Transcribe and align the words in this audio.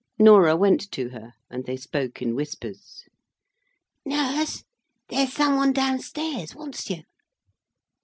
Norah 0.17 0.55
went 0.55 0.91
to 0.93 1.09
her, 1.09 1.33
and 1.47 1.63
they 1.67 1.77
spoke 1.77 2.23
in 2.23 2.33
whispers. 2.33 3.03
"Nurse! 4.03 4.63
there's 5.09 5.31
some 5.33 5.57
one 5.57 5.73
down 5.73 5.99
stairs 5.99 6.55
wants 6.55 6.89
you." 6.89 7.03